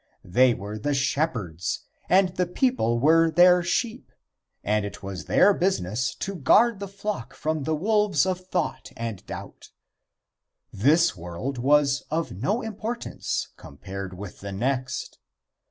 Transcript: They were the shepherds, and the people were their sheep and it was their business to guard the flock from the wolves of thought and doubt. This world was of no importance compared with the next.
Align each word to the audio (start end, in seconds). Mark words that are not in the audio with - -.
They 0.25 0.55
were 0.55 0.79
the 0.79 0.95
shepherds, 0.95 1.81
and 2.09 2.29
the 2.29 2.47
people 2.47 2.97
were 2.99 3.29
their 3.29 3.61
sheep 3.61 4.11
and 4.63 4.83
it 4.83 5.03
was 5.03 5.25
their 5.25 5.53
business 5.53 6.15
to 6.15 6.33
guard 6.33 6.79
the 6.79 6.87
flock 6.87 7.35
from 7.35 7.65
the 7.65 7.75
wolves 7.75 8.25
of 8.25 8.47
thought 8.47 8.89
and 8.97 9.23
doubt. 9.27 9.69
This 10.73 11.15
world 11.15 11.59
was 11.59 12.01
of 12.09 12.31
no 12.31 12.63
importance 12.63 13.49
compared 13.57 14.15
with 14.15 14.39
the 14.39 14.51
next. 14.51 15.19